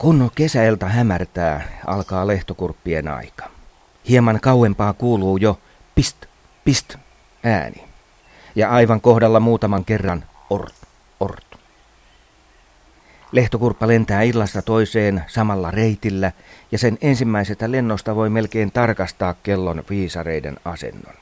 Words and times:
Kun 0.00 0.30
kesäeltä 0.34 0.88
hämärtää, 0.88 1.68
alkaa 1.86 2.26
lehtokurppien 2.26 3.08
aika. 3.08 3.50
Hieman 4.08 4.40
kauempaa 4.40 4.92
kuuluu 4.92 5.36
jo 5.36 5.58
pist, 5.94 6.16
pist 6.64 6.96
ääni. 7.44 7.84
Ja 8.54 8.70
aivan 8.70 9.00
kohdalla 9.00 9.40
muutaman 9.40 9.84
kerran 9.84 10.24
ort, 10.50 10.74
ort. 11.20 11.46
Lehtokurppa 13.32 13.88
lentää 13.88 14.22
illasta 14.22 14.62
toiseen 14.62 15.24
samalla 15.26 15.70
reitillä 15.70 16.32
ja 16.72 16.78
sen 16.78 16.98
ensimmäisestä 17.00 17.70
lennosta 17.70 18.16
voi 18.16 18.30
melkein 18.30 18.72
tarkastaa 18.72 19.34
kellon 19.34 19.82
viisareiden 19.90 20.56
asennon. 20.64 21.14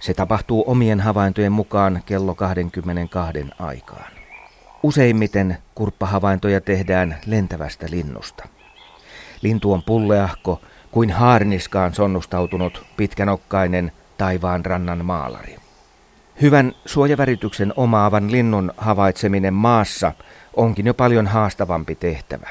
Se 0.00 0.14
tapahtuu 0.14 0.64
omien 0.66 1.00
havaintojen 1.00 1.52
mukaan 1.52 2.02
kello 2.06 2.34
22 2.34 3.46
aikaan. 3.58 4.23
Useimmiten 4.84 5.58
kurppahavaintoja 5.74 6.60
tehdään 6.60 7.16
lentävästä 7.26 7.86
linnusta. 7.90 8.48
Lintu 9.42 9.72
on 9.72 9.82
pulleahko 9.82 10.60
kuin 10.90 11.10
haarniskaan 11.10 11.94
sonnustautunut 11.94 12.86
pitkänokkainen 12.96 13.92
taivaan 14.18 14.64
rannan 14.64 15.04
maalari. 15.04 15.56
Hyvän 16.42 16.72
suojavärityksen 16.86 17.72
omaavan 17.76 18.32
linnun 18.32 18.72
havaitseminen 18.76 19.54
maassa 19.54 20.12
onkin 20.56 20.86
jo 20.86 20.94
paljon 20.94 21.26
haastavampi 21.26 21.94
tehtävä. 21.94 22.50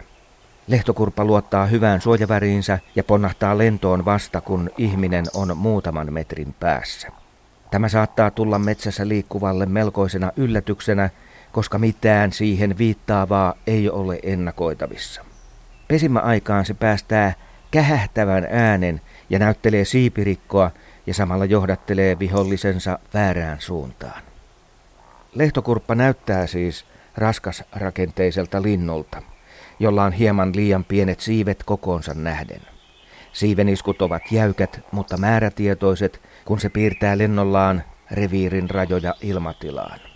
Lehtokurppa 0.68 1.26
luottaa 1.26 1.66
hyvään 1.66 2.02
suojaväriinsä 2.02 2.80
ja 2.96 3.04
ponnahtaa 3.04 3.58
lentoon 3.58 4.06
vasta, 4.06 4.42
kun 4.42 4.70
ihminen 4.78 5.26
on 5.34 5.58
muutaman 5.58 6.14
metrin 6.14 6.56
päässä. 6.60 7.08
Tämä 7.72 7.90
saattaa 7.90 8.32
tulla 8.32 8.60
metsässä 8.60 9.08
liikkuvalle 9.08 9.66
melkoisena 9.66 10.32
yllätyksenä, 10.36 11.10
koska 11.54 11.78
mitään 11.78 12.32
siihen 12.32 12.78
viittaavaa 12.78 13.54
ei 13.68 13.90
ole 13.90 14.20
ennakoitavissa. 14.24 15.26
Pesimäaikaan 15.88 16.66
se 16.66 16.74
päästää 16.74 17.34
kähähtävän 17.72 18.48
äänen 18.52 19.02
ja 19.30 19.40
näyttelee 19.40 19.86
siipirikkoa 19.86 20.72
ja 21.08 21.14
samalla 21.14 21.46
johdattelee 21.46 22.20
vihollisensa 22.20 23.00
väärään 23.14 23.62
suuntaan. 23.62 24.22
Lehtokurppa 25.36 25.96
näyttää 25.96 26.48
siis 26.48 26.86
raskas 27.16 27.64
rakenteiselta 27.76 28.62
linnulta, 28.62 29.22
jolla 29.80 30.04
on 30.04 30.12
hieman 30.12 30.52
liian 30.56 30.84
pienet 30.84 31.20
siivet 31.20 31.64
kokoonsa 31.64 32.14
nähden. 32.14 32.62
Siiveniskut 33.34 34.02
ovat 34.02 34.32
jäykät, 34.32 34.80
mutta 34.92 35.18
määrätietoiset, 35.18 36.22
kun 36.46 36.60
se 36.60 36.70
piirtää 36.70 37.18
lennollaan 37.18 37.84
reviirin 38.12 38.70
rajoja 38.70 39.14
ilmatilaan. 39.22 40.13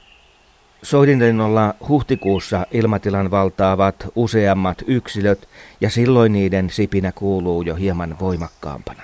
Soidinlennolla 0.83 1.73
huhtikuussa 1.87 2.65
ilmatilan 2.71 3.31
valtaavat 3.31 3.95
useammat 4.15 4.77
yksilöt 4.87 5.49
ja 5.81 5.89
silloin 5.89 6.33
niiden 6.33 6.69
sipinä 6.69 7.11
kuuluu 7.11 7.61
jo 7.61 7.75
hieman 7.75 8.15
voimakkaampana. 8.19 9.03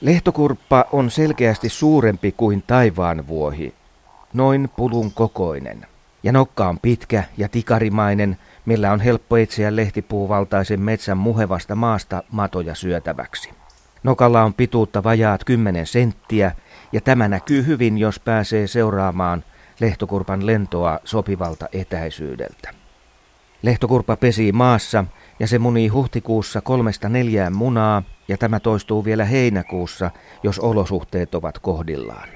Lehtokurppa 0.00 0.84
on 0.92 1.10
selkeästi 1.10 1.68
suurempi 1.68 2.32
kuin 2.36 2.64
taivaanvuohi, 2.66 3.74
noin 4.32 4.68
pulun 4.76 5.12
kokoinen. 5.12 5.86
Ja 6.22 6.32
nokka 6.32 6.68
on 6.68 6.78
pitkä 6.78 7.24
ja 7.36 7.48
tikarimainen, 7.48 8.38
millä 8.66 8.92
on 8.92 9.00
helppo 9.00 9.36
etsiä 9.36 9.76
lehtipuuvaltaisen 9.76 10.80
metsän 10.80 11.18
muhevasta 11.18 11.74
maasta 11.74 12.22
matoja 12.30 12.74
syötäväksi. 12.74 13.50
Nokalla 14.02 14.42
on 14.42 14.54
pituutta 14.54 15.04
vajaat 15.04 15.44
10 15.44 15.86
senttiä, 15.86 16.52
ja 16.92 17.00
tämä 17.00 17.28
näkyy 17.28 17.66
hyvin, 17.66 17.98
jos 17.98 18.20
pääsee 18.20 18.66
seuraamaan 18.66 19.44
lehtokurpan 19.80 20.46
lentoa 20.46 21.00
sopivalta 21.04 21.68
etäisyydeltä. 21.72 22.70
Lehtokurpa 23.62 24.16
pesii 24.16 24.52
maassa 24.52 25.04
ja 25.40 25.46
se 25.46 25.58
munii 25.58 25.88
huhtikuussa 25.88 26.60
kolmesta 26.60 27.08
neljään 27.08 27.56
munaa 27.56 28.02
ja 28.28 28.38
tämä 28.38 28.60
toistuu 28.60 29.04
vielä 29.04 29.24
heinäkuussa, 29.24 30.10
jos 30.42 30.58
olosuhteet 30.58 31.34
ovat 31.34 31.58
kohdillaan. 31.58 32.28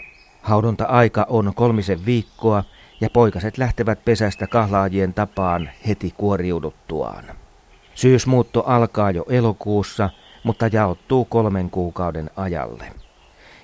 Haudonta-aika 0.42 1.26
on 1.28 1.52
kolmisen 1.54 2.06
viikkoa 2.06 2.64
ja 3.00 3.10
poikaset 3.10 3.58
lähtevät 3.58 4.04
pesästä 4.04 4.46
kahlaajien 4.46 5.14
tapaan 5.14 5.70
heti 5.88 6.14
kuoriuduttuaan. 6.16 7.24
Syysmuutto 7.94 8.62
alkaa 8.66 9.10
jo 9.10 9.24
elokuussa, 9.28 10.10
mutta 10.44 10.66
jaottuu 10.72 11.24
kolmen 11.24 11.70
kuukauden 11.70 12.30
ajalle. 12.36 12.84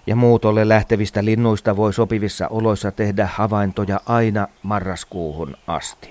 Ja 0.09 0.17
muutolle 0.17 0.69
lähtevistä 0.69 1.25
linnuista 1.25 1.77
voi 1.77 1.93
sopivissa 1.93 2.49
oloissa 2.49 2.93
tehdä 2.93 3.29
havaintoja 3.33 4.01
aina 4.07 4.49
marraskuuhun 4.63 5.57
asti. 5.67 6.11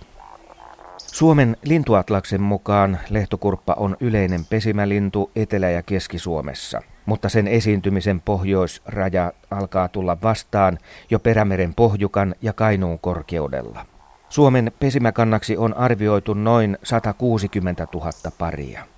Suomen 0.98 1.58
lintuatlaksen 1.66 2.42
mukaan 2.42 3.00
lehtokurppa 3.10 3.74
on 3.74 3.98
yleinen 4.00 4.46
pesimälintu 4.46 5.32
Etelä- 5.36 5.70
ja 5.70 5.84
Keski-Suomessa, 5.84 6.82
mutta 7.06 7.30
sen 7.30 7.48
esiintymisen 7.48 8.22
pohjoisraja 8.22 9.34
alkaa 9.52 9.88
tulla 9.88 10.18
vastaan 10.24 10.78
jo 11.10 11.20
Perämeren 11.20 11.74
pohjukan 11.74 12.36
ja 12.42 12.54
Kainuun 12.54 13.00
korkeudella. 13.00 13.86
Suomen 14.30 14.72
pesimäkannaksi 14.80 15.58
on 15.58 15.74
arvioitu 15.74 16.34
noin 16.34 16.78
160 16.84 17.88
000 17.94 18.12
paria. 18.38 18.97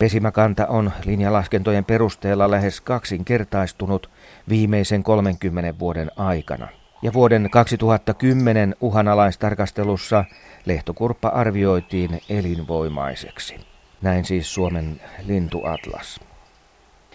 Pesimäkanta 0.00 0.66
on 0.66 0.92
linjalaskentojen 1.04 1.84
perusteella 1.84 2.50
lähes 2.50 2.80
kaksinkertaistunut 2.80 4.10
viimeisen 4.48 5.02
30 5.02 5.78
vuoden 5.78 6.10
aikana. 6.16 6.68
Ja 7.02 7.12
vuoden 7.12 7.50
2010 7.50 8.74
uhanalaistarkastelussa 8.80 10.24
lehtokurppa 10.66 11.28
arvioitiin 11.28 12.20
elinvoimaiseksi. 12.28 13.56
Näin 14.02 14.24
siis 14.24 14.54
Suomen 14.54 15.00
lintuatlas. 15.26 16.20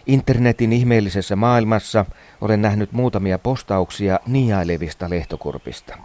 Internetin 0.06 0.74
ihmeellisessä 0.74 1.36
maailmassa 1.36 2.06
olen 2.42 2.62
nähnyt 2.62 2.92
muutamia 2.92 3.40
postauksia 3.40 4.20
niailevista 4.28 5.10
lehtokurpista. 5.10 5.98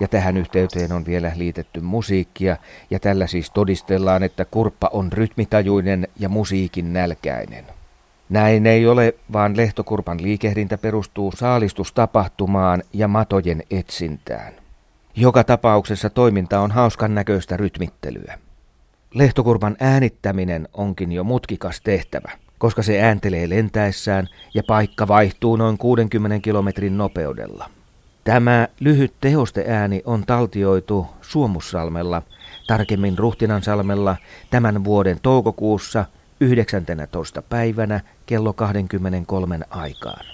Ja 0.00 0.08
tähän 0.08 0.36
yhteyteen 0.36 0.92
on 0.92 1.06
vielä 1.06 1.32
liitetty 1.36 1.80
musiikkia, 1.80 2.56
ja 2.90 3.00
tällä 3.00 3.26
siis 3.26 3.50
todistellaan, 3.50 4.22
että 4.22 4.44
kurppa 4.44 4.90
on 4.92 5.12
rytmitajuinen 5.12 6.08
ja 6.18 6.28
musiikin 6.28 6.92
nälkäinen. 6.92 7.64
Näin 8.28 8.66
ei 8.66 8.86
ole, 8.86 9.14
vaan 9.32 9.56
lehtokurpan 9.56 10.22
liikehdintä 10.22 10.78
perustuu 10.78 11.32
saalistustapahtumaan 11.32 12.82
ja 12.92 13.08
matojen 13.08 13.62
etsintään. 13.70 14.52
Joka 15.16 15.44
tapauksessa 15.44 16.10
toiminta 16.10 16.60
on 16.60 16.70
hauskan 16.70 17.14
näköistä 17.14 17.56
rytmittelyä. 17.56 18.38
Lehtokurpan 19.14 19.76
äänittäminen 19.80 20.68
onkin 20.72 21.12
jo 21.12 21.24
mutkikas 21.24 21.80
tehtävä, 21.80 22.32
koska 22.58 22.82
se 22.82 23.02
ääntelee 23.02 23.48
lentäessään 23.48 24.28
ja 24.54 24.62
paikka 24.66 25.08
vaihtuu 25.08 25.56
noin 25.56 25.78
60 25.78 26.38
kilometrin 26.38 26.98
nopeudella. 26.98 27.70
Tämä 28.26 28.68
lyhyt 28.80 29.14
tehosteääni 29.20 30.02
on 30.04 30.26
taltioitu 30.26 31.06
Suomussalmella, 31.22 32.22
tarkemmin 32.66 33.18
Ruhtinansalmella, 33.18 34.16
tämän 34.50 34.84
vuoden 34.84 35.18
toukokuussa 35.22 36.04
19. 36.40 37.42
päivänä 37.42 38.00
kello 38.26 38.52
23 38.52 39.60
aikaan. 39.70 40.26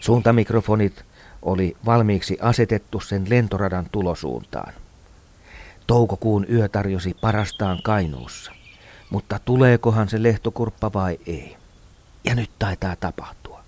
Suuntamikrofonit 0.00 1.04
oli 1.42 1.76
valmiiksi 1.86 2.38
asetettu 2.40 3.00
sen 3.00 3.26
lentoradan 3.28 3.86
tulosuuntaan. 3.92 4.72
Toukokuun 5.86 6.46
yö 6.52 6.68
tarjosi 6.68 7.16
parastaan 7.20 7.82
Kainuussa, 7.82 8.52
mutta 9.10 9.40
tuleekohan 9.44 10.08
se 10.08 10.22
lehtokurppa 10.22 10.92
vai 10.92 11.18
ei? 11.26 11.56
Ja 12.24 12.34
nyt 12.34 12.50
taitaa 12.58 12.96
tapahtua. 12.96 13.60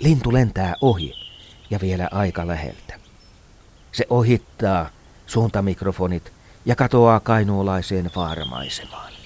Lintu 0.00 0.32
lentää 0.32 0.74
ohi 0.80 1.27
ja 1.70 1.80
vielä 1.80 2.08
aika 2.12 2.46
läheltä. 2.46 2.94
Se 3.92 4.06
ohittaa 4.10 4.90
suuntamikrofonit 5.26 6.32
ja 6.66 6.76
katoaa 6.76 7.20
kainuulaiseen 7.20 8.10
vaaramaisemaan. 8.16 9.17